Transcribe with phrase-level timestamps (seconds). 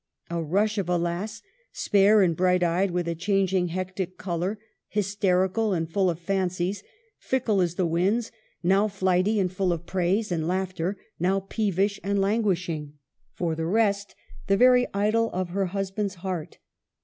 [0.31, 5.73] A rush of a lass, spare and bright eyed, with a changing, hectic color, hysterical,
[5.73, 6.81] and full of fan cies,
[7.19, 8.31] fickle as the winds,
[8.63, 12.93] now flighty and full of praise and laughter, now peevish and languish ing.
[13.35, 14.15] For the rest,
[14.47, 16.57] the very idol of her husband's heart.